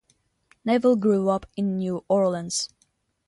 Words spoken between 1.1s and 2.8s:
up in New Orleans.